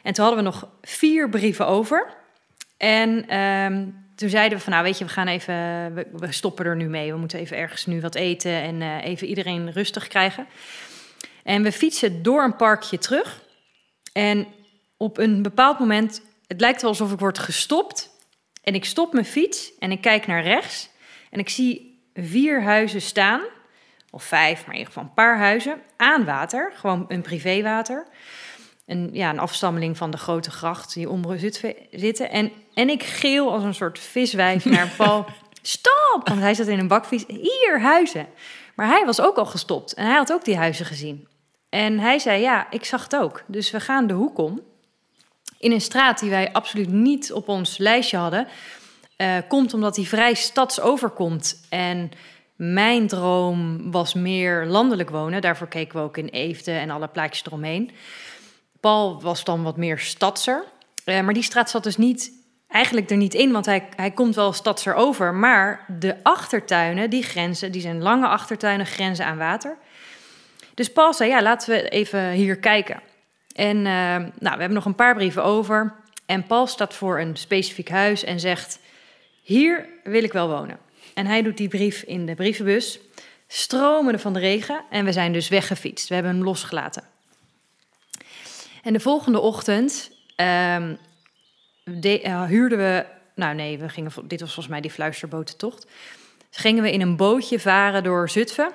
[0.03, 2.13] En toen hadden we nog vier brieven over.
[2.77, 3.85] En ehm,
[4.15, 5.53] toen zeiden we van, nou weet je, we gaan even,
[5.93, 7.11] we, stoppen er nu mee.
[7.11, 10.47] We moeten even ergens nu wat eten en eh, even iedereen rustig krijgen.
[11.43, 13.41] En we fietsen door een parkje terug.
[14.13, 14.47] En
[14.97, 18.09] op een bepaald moment, het lijkt wel alsof ik word gestopt.
[18.63, 20.89] En ik stop mijn fiets en ik kijk naar rechts.
[21.29, 23.41] En ik zie vier huizen staan,
[24.09, 26.71] of vijf, maar in ieder geval een paar huizen, aan water.
[26.75, 28.07] Gewoon een privéwater.
[28.91, 31.37] Een, ja, een afstammeling van de grote gracht die om
[31.91, 32.31] zitten.
[32.31, 35.25] En, en ik geel als een soort viswijf naar Paul.
[35.61, 36.21] Stop!
[36.23, 37.23] Want hij zat in een bakfiets.
[37.27, 38.27] Hier, huizen.
[38.75, 39.93] Maar hij was ook al gestopt.
[39.93, 41.27] En hij had ook die huizen gezien.
[41.69, 43.43] En hij zei, ja, ik zag het ook.
[43.47, 44.61] Dus we gaan de hoek om.
[45.59, 48.47] In een straat die wij absoluut niet op ons lijstje hadden.
[49.17, 51.65] Uh, komt omdat hij vrij stadsoverkomt.
[51.69, 52.11] En
[52.55, 55.41] mijn droom was meer landelijk wonen.
[55.41, 57.91] Daarvoor keken we ook in Eefde en alle plaatjes eromheen.
[58.81, 60.63] Paul was dan wat meer stadser.
[61.05, 62.31] Uh, maar die straat zat dus niet,
[62.67, 65.33] eigenlijk er niet in, want hij, hij komt wel stadser over.
[65.33, 69.77] Maar de achtertuinen, die grenzen, die zijn lange achtertuinen, grenzen aan water.
[70.73, 73.01] Dus Paul zei, ja, laten we even hier kijken.
[73.55, 75.95] En uh, nou, we hebben nog een paar brieven over.
[76.25, 78.79] En Paul staat voor een specifiek huis en zegt:
[79.41, 80.77] Hier wil ik wel wonen.
[81.13, 82.99] En hij doet die brief in de brievenbus.
[83.47, 84.83] Stromende van de regen.
[84.89, 86.07] En we zijn dus weggefietst.
[86.07, 87.03] We hebben hem losgelaten.
[88.81, 90.97] En de volgende ochtend um,
[92.47, 93.05] huurden we.
[93.35, 95.87] Nou nee, we gingen, dit was volgens mij die fluisterbotentocht.
[96.49, 98.71] Gingen we in een bootje varen door Zutphen.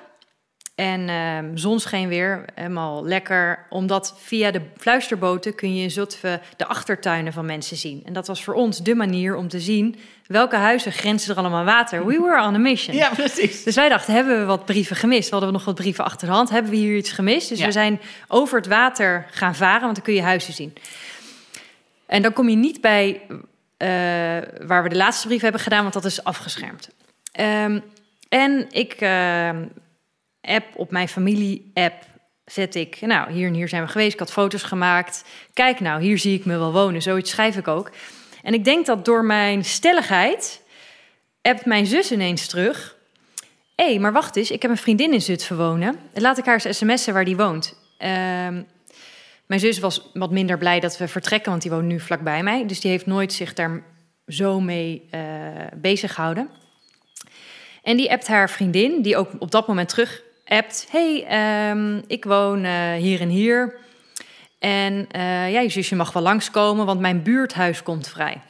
[0.77, 3.65] En uh, zon scheen weer, helemaal lekker.
[3.69, 8.01] Omdat via de fluisterboten kun je in Zutphen de achtertuinen van mensen zien.
[8.05, 9.95] En dat was voor ons de manier om te zien
[10.27, 12.05] welke huizen grenzen er allemaal aan water.
[12.05, 12.95] We were on a mission.
[12.95, 13.63] Ja, precies.
[13.63, 15.25] Dus wij dachten, hebben we wat brieven gemist?
[15.25, 16.49] We hadden we nog wat brieven achter de hand?
[16.49, 17.49] Hebben we hier iets gemist?
[17.49, 20.73] Dus we zijn over het water gaan varen, want dan kun je huizen zien.
[22.05, 23.37] En dan kom je niet bij uh,
[24.67, 26.89] waar we de laatste brief hebben gedaan, want dat is afgeschermd.
[27.39, 27.83] Um,
[28.29, 29.01] en ik...
[29.01, 29.49] Uh,
[30.47, 32.03] app, op mijn familie-app,
[32.45, 35.23] zet ik, nou, hier en hier zijn we geweest, ik had foto's gemaakt.
[35.53, 37.01] Kijk nou, hier zie ik me wel wonen.
[37.01, 37.91] Zoiets schrijf ik ook.
[38.43, 40.61] En ik denk dat door mijn stelligheid
[41.41, 42.95] appt mijn zus ineens terug.
[43.75, 45.99] Hé, hey, maar wacht eens, ik heb een vriendin in Zutphen wonen.
[46.13, 47.75] Laat ik haar eens sms'en waar die woont.
[47.97, 48.61] Ehm,
[49.45, 52.65] mijn zus was wat minder blij dat we vertrekken, want die woont nu vlakbij mij.
[52.65, 53.83] Dus die heeft nooit zich daar
[54.27, 56.37] zo mee uh.
[57.83, 62.23] En die appt haar vriendin, die ook op dat moment terug appt: Hey, ehm, ik
[62.23, 63.75] woon uh, hier en hier.
[64.59, 68.41] En uh, ja, je zusje mag wel langskomen, want mijn buurthuis komt vrij.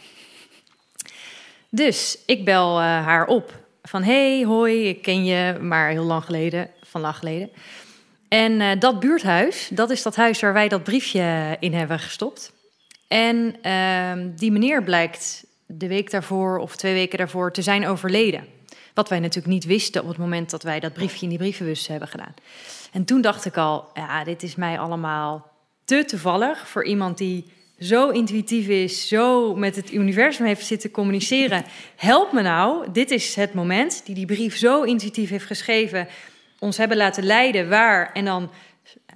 [1.70, 3.54] Dus ik bel uh, haar op.
[3.84, 7.50] Van hey, hoi, ik ken je, maar heel lang geleden, van lang geleden.
[8.28, 12.52] En dat buurthuis, dat is dat huis waar wij dat briefje in hebben gestopt.
[13.08, 18.57] En ehm, die meneer blijkt de week daarvoor of twee weken daarvoor te zijn overleden.
[18.98, 21.88] Wat wij natuurlijk niet wisten op het moment dat wij dat briefje in die brievenbus
[21.88, 22.34] hebben gedaan.
[22.92, 25.52] En toen dacht ik al, ja, dit is mij allemaal
[25.86, 27.46] te toevallig voor iemand die
[27.80, 31.64] zo intuïtief is, zo met het universum heeft zitten communiceren.
[31.96, 36.08] Help me nou, dit is het moment die die brief zo intuïtief heeft geschreven,
[36.60, 38.50] ons hebben laten leiden waar en dan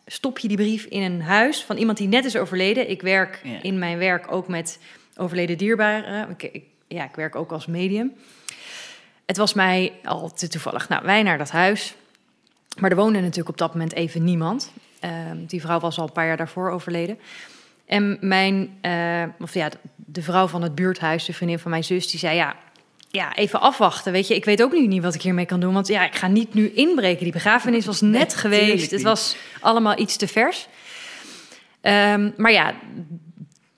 [0.06, 2.90] stop je die brief in een huis van iemand die net is overleden.
[2.90, 4.80] Ik werk in mijn werk ook met
[5.16, 6.36] overleden dierbaren.
[6.38, 8.14] Ik, ja, ik werk ook als medium.
[9.26, 10.90] Het was mij al te toevallig.
[10.90, 11.96] Nou, wij naar dat huis.
[12.80, 14.72] Maar er woonde natuurlijk op dat moment even niemand.
[15.00, 17.20] Ehm, die vrouw was al een paar jaar daarvoor overleden.
[17.86, 22.10] En mijn, uh, of ja, de vrouw van het buurthuis, de vriendin van mijn zus,
[22.10, 22.56] die zei: Ja,
[23.10, 24.12] ja, even afwachten.
[24.12, 25.74] Weet je, ik weet ook nu niet wat ik hiermee kan doen.
[25.74, 27.24] Want ja, ik ga niet nu inbreken.
[27.24, 28.92] Die begrafenis was net geweest.
[28.92, 30.68] Het was allemaal iets te vers.
[31.82, 32.74] Um, maar ja,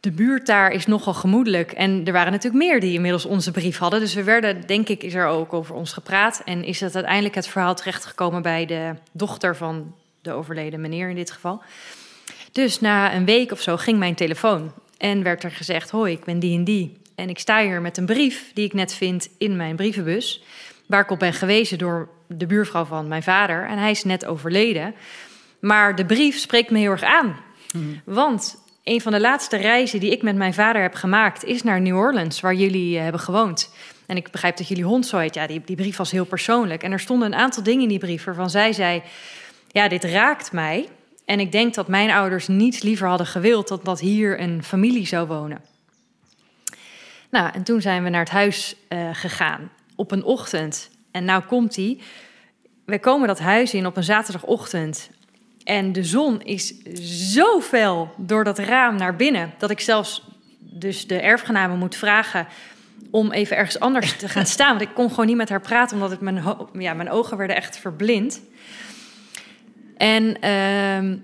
[0.03, 1.71] de buurt daar is nogal gemoedelijk.
[1.71, 3.99] En er waren natuurlijk meer die inmiddels onze brief hadden.
[3.99, 6.41] Dus we werden, denk ik, is er ook over ons gepraat.
[6.45, 11.15] En is het uiteindelijk het verhaal terechtgekomen bij de dochter van de overleden meneer in
[11.15, 11.61] dit geval.
[12.51, 14.71] Dus na een week of zo ging mijn telefoon.
[14.97, 16.97] En werd er gezegd: Hoi, ik ben die en die.
[17.15, 20.43] En ik sta hier met een brief die ik net vind in mijn brievenbus.
[20.85, 23.67] Waar ik op ben gewezen door de buurvrouw van mijn vader.
[23.67, 24.93] En hij is net overleden.
[25.59, 27.35] Maar de brief spreekt me heel erg aan.
[27.71, 28.01] Hmm.
[28.05, 31.81] Want een van de laatste reizen die ik met mijn vader heb gemaakt is naar
[31.81, 33.73] New Orleans, waar jullie eh, hebben gewoond.
[34.05, 35.33] En ik begrijp dat jullie hond zo heet.
[35.33, 36.83] Ja, die, die brief was heel persoonlijk.
[36.83, 39.01] En er stonden een aantal dingen in die brief waarvan zij zei:
[39.67, 40.89] Ja, dit raakt mij.
[41.25, 45.07] En ik denk dat mijn ouders niets liever hadden gewild dan dat hier een familie
[45.07, 45.61] zou wonen.
[47.29, 50.89] Nou, en toen zijn we naar het huis uh, gegaan op een ochtend.
[51.11, 51.99] En nou komt hij.
[52.85, 55.09] wij komen dat huis in op een zaterdagochtend.
[55.63, 56.77] En de zon is
[57.33, 59.53] zo fel door dat raam naar binnen.
[59.57, 60.23] Dat ik zelfs
[60.59, 62.47] dus de erfgenamen moet vragen
[63.11, 64.69] om even ergens anders te gaan staan.
[64.69, 67.55] Want ik kon gewoon niet met haar praten, omdat het mijn, ja, mijn ogen werden
[67.55, 68.41] echt verblind.
[69.97, 71.17] En ehm,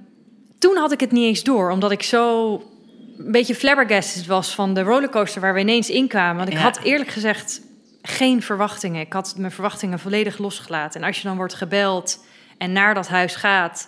[0.60, 2.54] toen had ik het niet eens door, omdat ik zo
[3.18, 6.38] een beetje flabbergasted was van de rollercoaster waar we ineens in kwamen.
[6.38, 7.62] Want ik had eerlijk gezegd
[8.02, 9.02] geen verwachtingen.
[9.02, 11.02] Ik had mijn verwachtingen volledig losgelaten.
[11.02, 12.26] En als je dan wordt gebeld
[12.58, 13.88] en naar dat huis gaat,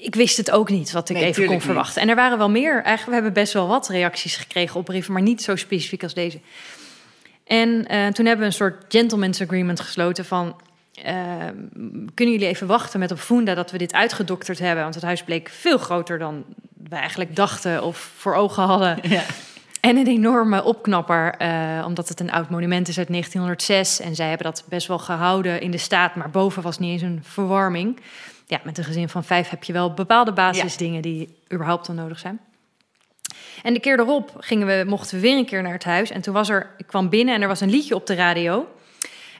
[0.00, 2.02] ik wist het ook niet wat ik even kon verwachten.
[2.02, 2.72] En er waren wel meer.
[2.72, 6.14] Eigenlijk, we hebben best wel wat reacties gekregen op brieven, maar niet zo specifiek als
[6.14, 6.40] deze.
[7.44, 10.60] En uh, toen hebben we een soort gentleman's agreement gesloten van...
[11.06, 11.12] Uh,
[12.14, 14.82] kunnen jullie even wachten met op Funda dat we dit uitgedokterd hebben?
[14.82, 16.44] Want het huis bleek veel groter dan
[16.88, 18.98] we eigenlijk dachten of voor ogen hadden.
[19.08, 19.22] Ja.
[19.80, 24.00] En een enorme opknapper, uh, omdat het een oud monument is uit 1906.
[24.00, 27.02] En zij hebben dat best wel gehouden in de staat, maar boven was niet eens
[27.02, 28.00] een verwarming
[28.50, 32.18] ja, met een gezin van vijf heb je wel bepaalde basisdingen die überhaupt dan nodig
[32.18, 32.40] zijn.
[33.62, 36.10] En de keer erop gingen we, mochten we weer een keer naar het huis.
[36.10, 38.68] En toen was er, ik kwam binnen en er was een liedje op de radio.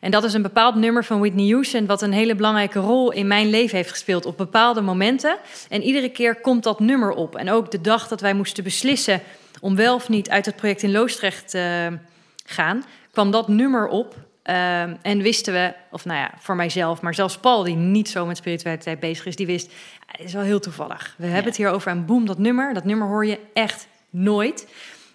[0.01, 3.27] En dat is een bepaald nummer van Whitney Houston, wat een hele belangrijke rol in
[3.27, 5.37] mijn leven heeft gespeeld op bepaalde momenten.
[5.69, 7.37] En iedere keer komt dat nummer op.
[7.37, 9.23] En ook de dag dat wij moesten beslissen
[9.61, 11.99] om wel of niet uit het project in Loosdrecht te
[12.45, 14.15] gaan, kwam dat nummer op.
[14.43, 18.27] Ehm, en wisten we, of nou ja, voor mijzelf, maar zelfs Paul, die niet zo
[18.27, 19.73] met spiritualiteit bezig is, die wist,
[20.07, 21.15] het is wel heel toevallig.
[21.19, 24.67] We hebben het hier over en boem, dat nummer, dat nummer hoor je echt nooit.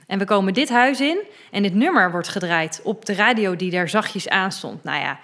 [0.08, 1.20] En we komen dit huis in
[1.52, 4.84] en dit nummer wordt gedraaid op de radio die daar zachtjes aan stond.
[4.84, 5.20] Nou ja,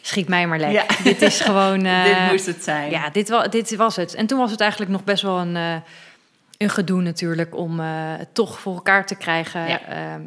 [0.00, 0.96] schiet mij maar lekker.
[1.04, 1.84] Dit is gewoon...
[1.84, 2.90] Uh, dit moest het zijn.
[2.90, 4.14] Ja, dit, wa dit was het.
[4.14, 5.74] En toen was het eigenlijk nog best wel een, uh,
[6.56, 9.68] een gedoe natuurlijk om uh, het toch voor elkaar te krijgen.
[9.68, 9.80] Ja.
[9.80, 10.20] Ehm,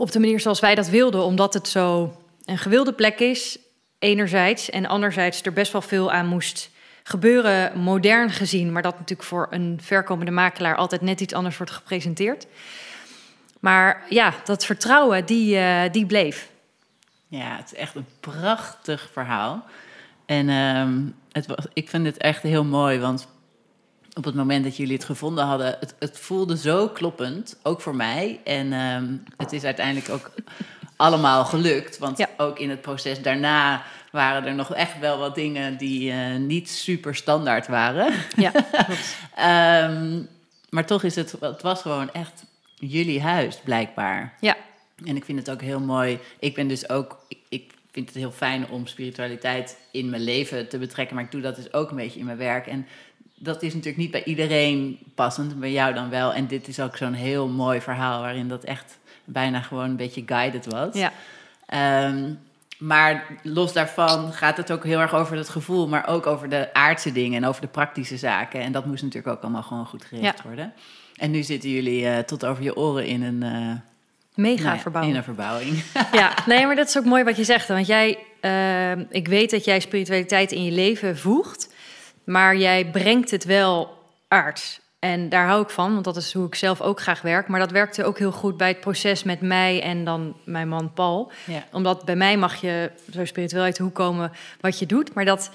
[0.00, 3.58] op de manier zoals wij dat wilden, omdat het zo een gewilde plek is,
[3.98, 6.70] enerzijds, en anderzijds er best wel veel aan moest
[7.02, 11.72] gebeuren, modern gezien, maar dat natuurlijk voor een verkomende makelaar altijd net iets anders wordt
[11.72, 12.46] gepresenteerd.
[13.58, 16.50] Maar ja, dat vertrouwen, die, uh, die bleef.
[17.28, 19.64] Ja, het is echt een prachtig verhaal.
[20.26, 23.28] En um, het was, ik vind het echt heel mooi, want
[24.14, 27.94] op het moment dat jullie het gevonden hadden, het, het voelde zo kloppend, ook voor
[27.94, 28.40] mij.
[28.44, 30.30] En ehm, het is uiteindelijk ook
[30.96, 31.98] allemaal gelukt.
[31.98, 36.36] Want ook in het proces daarna waren er nog echt wel wat dingen die uh,
[36.36, 38.12] niet super standaard waren.
[38.36, 38.52] Ja,
[39.90, 40.28] um,
[40.70, 42.44] maar toch is het, het was gewoon echt
[42.74, 44.36] jullie huis, blijkbaar.
[44.40, 44.56] Ja.
[45.04, 46.18] En ik vind het ook heel mooi.
[46.38, 50.68] Ik ben dus ook, ik, ik vind het heel fijn om spiritualiteit in mijn leven
[50.68, 52.66] te betrekken, maar ik doe dat dus ook een beetje in mijn werk.
[52.66, 52.86] En
[53.42, 56.34] dat is natuurlijk niet bij iedereen passend, bij jou dan wel.
[56.34, 60.22] En dit is ook zo'n heel mooi verhaal waarin dat echt bijna gewoon een beetje
[60.26, 60.94] guided was.
[60.94, 61.12] Ja.
[62.06, 62.38] Um,
[62.78, 66.74] maar los daarvan gaat het ook heel erg over het gevoel, maar ook over de
[66.74, 68.60] aardse dingen en over de praktische zaken.
[68.60, 70.72] En dat moest natuurlijk ook allemaal gewoon goed gericht worden.
[71.16, 73.42] En nu zitten jullie uh, tot over je oren in een.
[73.42, 73.72] Uh,
[74.34, 75.12] Mega nou ja, verbouwing.
[75.12, 75.82] In een verbouwing.
[76.12, 77.68] ja, nee, maar dat is ook mooi wat je zegt.
[77.68, 81.69] Want jij, uh, ik weet dat jij spiritualiteit in je leven voegt.
[82.24, 84.80] Maar jij brengt het wel aards.
[85.00, 87.48] En daar hou ik van, want dat is hoe ik zelf ook graag werk.
[87.48, 90.92] Maar dat werkte ook heel goed bij het proces met mij en dan mijn man
[90.92, 91.32] Paul.
[91.72, 95.14] Omdat bij mij mag je zo spiritueel uit de hoek komen wat je doet.
[95.14, 95.50] Maar dat,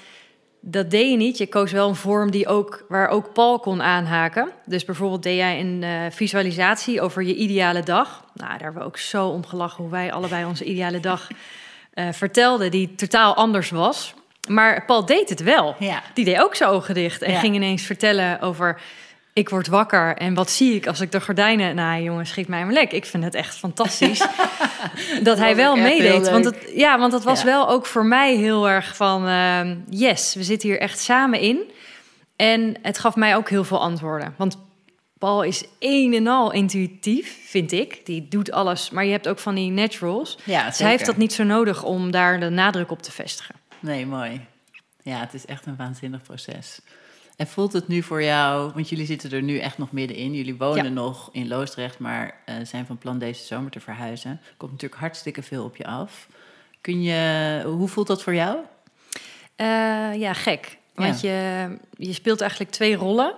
[0.59, 1.37] dat deed je niet.
[1.37, 4.49] Je koos wel een vorm die ook, waar ook Paul kon aanhaken.
[4.65, 8.23] Dus bijvoorbeeld deed jij een uh, visualisatie over je ideale dag.
[8.33, 11.27] Nou, daar hebben we ook zo om gelachen hoe wij allebei onze ideale dag
[11.93, 14.13] uh, vertelden, die totaal anders was.
[14.47, 15.75] Maar Paul deed het wel.
[15.79, 16.03] Ja.
[16.13, 18.81] Die deed ook zijn ogen dicht en ging ineens vertellen over...
[19.33, 21.75] ik word wakker en wat zie ik als ik de gordijnen...
[21.75, 22.91] Nou jongens, schiet mij maar lek.
[22.91, 24.27] Ik vind het echt fantastisch
[25.23, 26.29] dat, hij wel meedeed.
[26.29, 29.27] Want het, ja, want dat was wel ook voor mij heel erg van...
[29.27, 31.71] Uh, yes, we zitten hier echt samen in.
[32.35, 34.33] En het gaf mij ook heel veel antwoorden.
[34.37, 34.57] Want
[35.17, 38.05] Paul is een en al intuïtief, vind ik.
[38.05, 40.37] Die doet alles, maar je hebt ook van die naturals.
[40.43, 43.55] Ja, dus hij heeft dat niet zo nodig om daar de nadruk op te vestigen.
[43.85, 44.45] Nee, mooi.
[45.01, 46.81] Ja, het is echt een waanzinnig proces.
[47.35, 50.33] En voelt het nu voor jou, want jullie zitten er nu echt nog middenin.
[50.33, 54.41] Jullie wonen nog in Loosdrecht, maar uh, zijn van plan deze zomer te verhuizen.
[54.57, 56.27] Komt natuurlijk hartstikke veel op je af.
[56.81, 58.57] Kun je, hoe voelt dat voor jou?
[59.57, 60.77] Uh, ja, gek.
[60.93, 63.35] Want Je, je speelt eigenlijk twee rollen.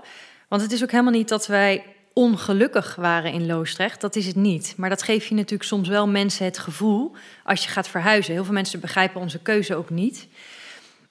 [0.48, 1.84] Want het is ook helemaal niet dat wij
[2.18, 4.02] ongelukkig waren in Loosdrecht.
[4.02, 4.74] Dat is het niet.
[4.78, 8.34] Maar dat geeft je natuurlijk soms wel mensen het gevoel als je gaat verhuizen.
[8.34, 10.28] Heel veel mensen begrijpen onze keuze ook niet.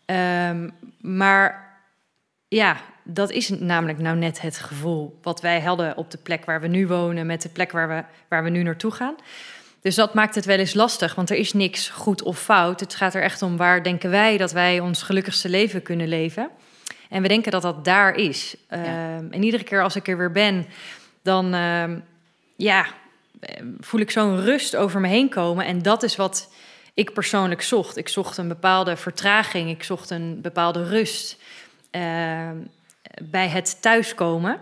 [0.07, 1.79] Um, maar
[2.49, 6.61] ja, dat is namelijk nou net het gevoel wat wij hadden op de plek waar
[6.61, 9.15] we nu wonen, met de plek waar we, waar we nu naartoe gaan.
[9.81, 12.81] Dus dat maakt het wel eens lastig, want er is niks goed of fout.
[12.81, 16.51] Het gaat er echt om waar denken wij dat wij ons gelukkigste leven kunnen leven.
[17.09, 18.57] En we denken dat dat daar is.
[18.69, 20.67] Ehm, en iedere keer als ik er weer ben,
[21.23, 21.99] dan ehm,
[22.57, 22.87] ja,
[23.81, 25.67] voel ik zo'n rust over me heen komen.
[25.67, 26.53] En dat is wat
[26.95, 27.97] ik persoonlijk zocht.
[27.97, 31.37] Ik zocht een bepaalde vertraging, ik zocht een bepaalde rust
[31.91, 32.57] ehm,
[33.23, 34.59] bij het thuiskomen.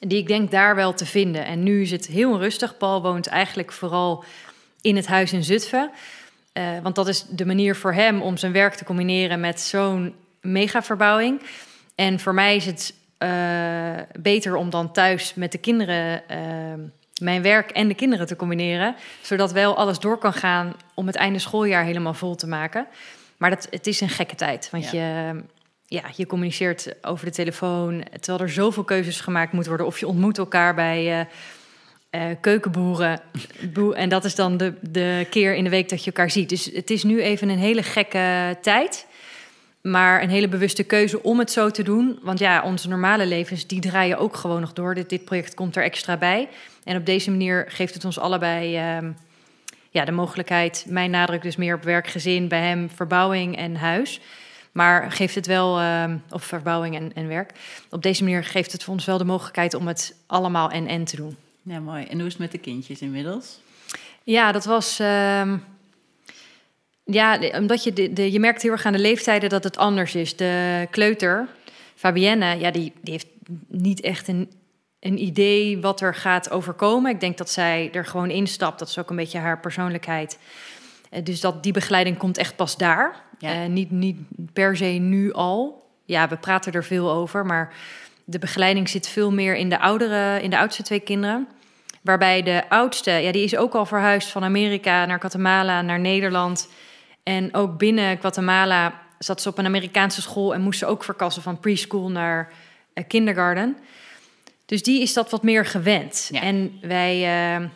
[0.00, 1.44] Die ik denk daar wel te vinden.
[1.44, 2.76] En nu is het heel rustig.
[2.76, 4.24] Paul woont eigenlijk vooral
[4.80, 5.90] in het huis in Zutphen.
[6.52, 10.14] Uh, want dat is de manier voor hem om zijn werk te combineren met zo'n
[10.40, 11.40] megaverbouwing.
[11.94, 13.28] En voor mij is het uh,
[14.20, 16.36] beter om dan thuis met de kinderen uh,
[17.20, 18.96] mijn werk en de kinderen te combineren.
[19.22, 22.86] Zodat wel alles door kan gaan om het einde schooljaar helemaal vol te maken.
[23.36, 24.68] Maar dat, het is een gekke tijd.
[24.70, 25.34] Want je,
[25.86, 28.04] ja, je communiceert over de telefoon.
[28.20, 29.88] Terwijl er zoveel keuzes gemaakt moeten worden.
[29.88, 31.28] Of je ontmoet elkaar bij.
[32.10, 33.20] Uh, keukenboeren.
[33.94, 36.48] En dat is dan de, de keer in de week dat je elkaar ziet.
[36.48, 39.06] Dus het is nu even een hele gekke tijd.
[39.80, 42.18] Maar een hele bewuste keuze om het zo te doen.
[42.22, 44.94] Want ja, onze normale levens, die draaien ook gewoon nog door.
[44.94, 46.48] Dit, dit project komt er extra bij.
[46.84, 49.08] En op deze manier geeft het ons allebei uh,
[49.90, 50.84] ja, de mogelijkheid...
[50.88, 54.20] mijn nadruk dus meer op werk, gezin, bij hem verbouwing en huis...
[54.72, 57.52] Maar geeft het wel, uh, of verbouwing en, en werk.
[57.90, 61.04] Op deze manier geeft het voor ons wel de mogelijkheid om het allemaal en en
[61.04, 61.36] te doen.
[61.62, 62.04] Ja, mooi.
[62.04, 63.60] En hoe is het met de kindjes inmiddels?
[64.22, 65.00] Ja, dat was.
[65.00, 65.52] Uh,
[67.10, 70.14] ja, omdat je, de, de, je merkt heel erg aan de leeftijden dat het anders
[70.14, 70.36] is.
[70.36, 71.48] De kleuter,
[71.94, 73.26] Fabienne, ja, die, die heeft
[73.68, 74.50] niet echt een,
[75.00, 77.10] een idee wat er gaat overkomen.
[77.10, 78.78] Ik denk dat zij er gewoon instapt.
[78.78, 80.38] Dat is ook een beetje haar persoonlijkheid.
[81.10, 83.22] Uh, dus dat, die begeleiding komt echt pas daar.
[83.38, 83.62] Ja.
[83.62, 84.16] Uh, niet, niet
[84.52, 85.86] per se nu al.
[86.04, 87.74] Ja, we praten er veel over, maar
[88.24, 91.48] de begeleiding zit veel meer in de oudere, in de oudste twee kinderen.
[92.02, 96.68] Waarbij de oudste, ja, die is ook al verhuisd van Amerika naar Guatemala, naar Nederland.
[97.28, 101.42] En ook binnen Guatemala zat ze op een Amerikaanse school en moest ze ook verkassen
[101.42, 102.52] van preschool naar
[102.94, 103.76] uh, kindergarten.
[104.66, 106.28] Dus die is dat wat meer gewend.
[106.32, 106.40] Ja.
[106.40, 107.66] En wij uh,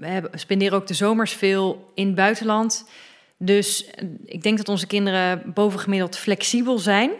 [0.00, 2.88] hebben, spenderen ook de zomers veel in het buitenland.
[3.36, 3.90] Dus
[4.24, 7.10] ik denk dat onze kinderen bovengemiddeld flexibel zijn.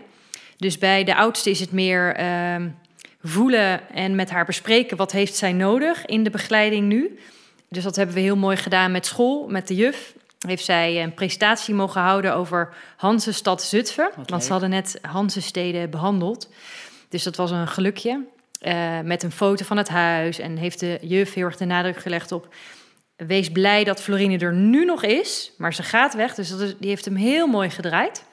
[0.56, 2.66] Dus bij de oudste is het meer uh,
[3.22, 7.18] voelen en met haar bespreken wat heeft zij nodig in de begeleiding nu.
[7.68, 10.14] Dus dat hebben we heel mooi gedaan met school, met de juf.
[10.46, 14.10] Heeft zij een presentatie mogen houden over Hansestad Zutphen.
[14.26, 16.48] Want ze hadden net Hansesteden behandeld.
[17.08, 18.24] Dus dat was een gelukje.
[18.60, 20.38] Uh, met een foto van het huis.
[20.38, 22.54] En heeft de juf heel erg de nadruk gelegd op
[23.16, 26.34] Wees blij dat Florine er nu nog is, maar ze gaat weg.
[26.34, 28.24] Dus dat is, die heeft hem heel mooi gedraaid.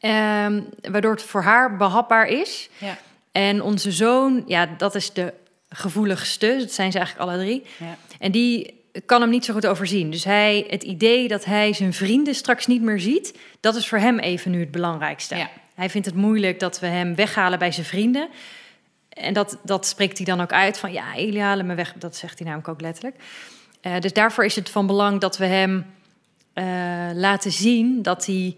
[0.00, 2.68] Um, waardoor het voor haar behapbaar is.
[2.78, 2.98] Ja.
[3.32, 5.34] En onze zoon, ja, dat is de
[5.68, 6.56] gevoeligste.
[6.58, 7.66] Dat zijn ze eigenlijk alle drie.
[7.78, 7.96] Ja.
[8.18, 10.10] En die kan hem niet zo goed overzien.
[10.10, 13.98] Dus hij, het idee dat hij zijn vrienden straks niet meer ziet, dat is voor
[13.98, 15.36] hem even nu het belangrijkste.
[15.36, 15.50] Ja.
[15.74, 18.28] Hij vindt het moeilijk dat we hem weghalen bij zijn vrienden.
[19.08, 21.94] En dat, dat spreekt hij dan ook uit van ja, Elia, halen me weg.
[21.98, 23.16] Dat zegt hij namelijk ook letterlijk.
[23.82, 25.86] Uh, dus daarvoor is het van belang dat we hem
[26.54, 26.64] uh,
[27.14, 28.56] laten zien dat, hij,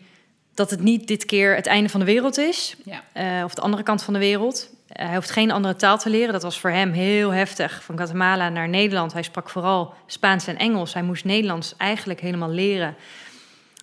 [0.55, 2.76] dat het niet dit keer het einde van de wereld is.
[2.85, 3.38] Ja.
[3.38, 4.70] Uh, of de andere kant van de wereld.
[5.06, 6.32] Hij hoeft geen andere taal te leren.
[6.32, 7.82] Dat was voor hem heel heftig.
[7.82, 9.12] Van Guatemala naar Nederland.
[9.12, 10.94] Hij sprak vooral Spaans en Engels.
[10.94, 12.96] Hij moest Nederlands eigenlijk helemaal leren.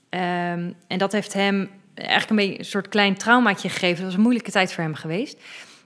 [0.09, 3.95] Um, en dat heeft hem eigenlijk een beetje een soort klein traumaatje gegeven.
[3.95, 5.37] Dat was een moeilijke tijd voor hem geweest.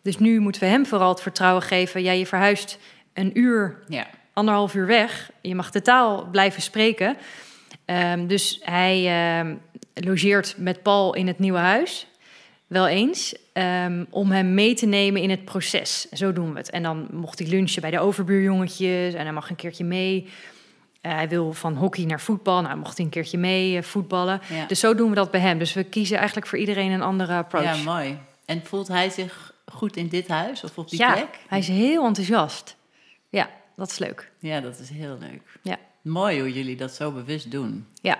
[0.01, 2.03] Dus nu moeten we hem vooral het vertrouwen geven.
[2.03, 2.79] Ja, je verhuist
[3.13, 4.07] een uur, ja.
[4.33, 5.31] anderhalf uur weg.
[5.41, 7.17] Je mag de taal blijven spreken.
[7.85, 9.61] Um, dus hij um,
[9.93, 12.07] logeert met Paul in het nieuwe huis.
[12.71, 13.35] Wel eens.
[13.53, 16.09] Um, om hem mee te nemen in het proces.
[16.09, 16.69] Zo doen we het.
[16.69, 19.13] En dan mocht hij lunchen bij de overbuurjongetjes.
[19.13, 20.23] En hij mag een keertje mee.
[21.01, 22.61] Uh, hij wil van hockey naar voetbal.
[22.61, 24.41] Nou, mocht hij een keertje mee uh, voetballen.
[24.49, 24.65] Ja.
[24.65, 25.57] Dus zo doen we dat bij hem.
[25.57, 27.77] Dus we kiezen eigenlijk voor iedereen een andere approach.
[27.77, 28.17] Ja, mooi.
[28.45, 31.39] En voelt hij zich goed in dit huis of op die ja, plek?
[31.47, 32.75] hij is heel enthousiast.
[33.29, 34.31] Ja, dat is leuk.
[34.39, 35.59] Ja, dat is heel leuk.
[35.61, 35.77] Ja.
[36.01, 37.87] Mooi hoe jullie dat zo bewust doen.
[38.01, 38.19] Ja.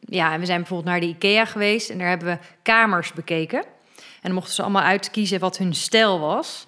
[0.00, 3.76] Ja, en we zijn bijvoorbeeld naar de IKEA geweest en daar hebben we kamers bekeken.
[4.22, 6.66] En mochten ze allemaal uitkiezen wat hun stijl was.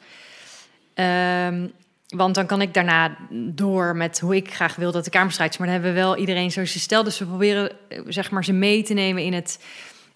[0.94, 1.72] Um,
[2.08, 5.58] want dan kan ik daarna door met hoe ik graag wil dat de kamer eruit
[5.58, 7.02] Maar dan hebben we wel iedereen zo zijn stijl.
[7.02, 7.72] Dus we proberen
[8.06, 9.64] zeg maar, ze mee te nemen in het,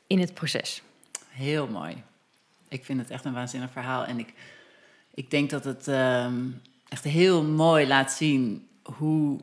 [0.06, 0.82] in het proces.
[1.28, 2.02] Heel mooi
[2.74, 4.04] ik vind het echt een waanzinnig verhaal.
[4.04, 4.32] En ik,
[5.14, 6.50] ik denk dat het ehm,
[6.88, 9.40] echt heel mooi laat zien hoe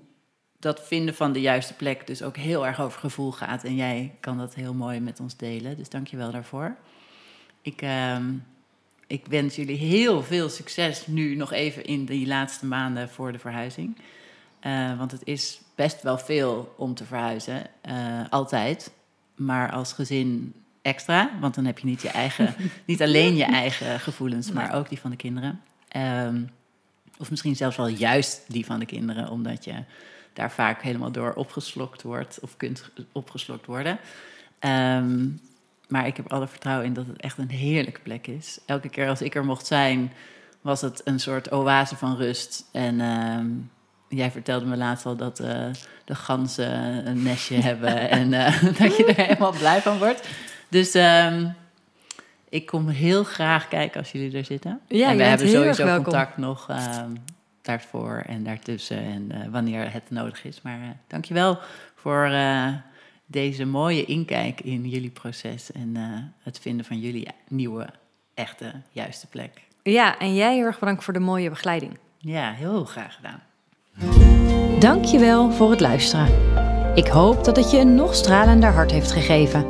[0.60, 3.64] dat vinden van de juiste plek dus ook heel erg over gevoel gaat.
[3.64, 5.78] En jij kan dat heel mooi met ons delen.
[5.78, 6.76] Dus dank je wel daarvoor.
[7.62, 8.34] Ik, ehm,
[9.08, 13.40] ik wens jullie heel veel succes nu nog even in die laatste maanden voor de
[13.40, 13.98] verhuizing.
[14.98, 17.70] want het is best wel veel om te verhuizen,
[18.30, 18.92] altijd.
[19.36, 22.56] Maar als gezin extra, want dan heb je niet je eigen,
[22.86, 25.62] niet alleen je eigen gevoelens, maar ook die van de kinderen.
[25.98, 26.50] Um,
[27.18, 29.84] of misschien zelfs wel juist die van de kinderen, omdat je
[30.34, 34.00] daar vaak helemaal door opgeslokt wordt of kunt opgeslokt worden.
[34.60, 35.28] Ehm,
[35.92, 38.60] maar ik heb alle vertrouwen in dat het echt een heerlijke plek is.
[38.66, 40.12] Elke keer als ik er mocht zijn,
[40.62, 42.66] was het een soort oase van rust.
[42.72, 43.48] En ehm,
[44.08, 45.48] jij vertelde me laatst al dat uh,
[46.06, 50.30] de ganzen een nestje hebben en uh, dat je er helemaal blij van wordt.
[50.70, 51.56] Dus um,
[52.50, 54.80] ik kom heel graag kijken als jullie er zitten.
[54.88, 57.18] Ja, en we hebben sowieso contact nog um,
[57.62, 60.62] daarvoor en daartussen en uh, wanneer het nodig is.
[60.62, 61.60] Maar dankjewel
[61.96, 62.30] voor
[63.32, 65.96] deze mooie inkijk in jullie proces en
[66.40, 67.90] het vinden van jullie nieuwe,
[68.34, 69.62] echte, juiste plek.
[69.84, 71.98] Ja, en jij heel erg bedankt voor de mooie begeleiding.
[72.18, 73.42] Ja, heel graag gedaan.
[74.80, 76.28] Dankjewel voor het luisteren.
[76.96, 79.66] Ik hoop dat het je een nog stralender hart heeft gegeven.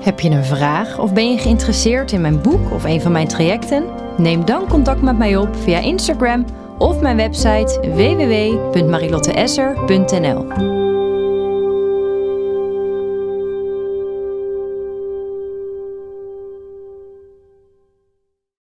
[0.00, 3.28] Heb je een vraag of ben je geïnteresseerd in mijn boek of een van mijn
[3.28, 3.84] trajecten?
[4.16, 6.44] Neem dan contact met mij op via Instagram
[6.78, 10.77] of mijn website www.marilotteesser.nl.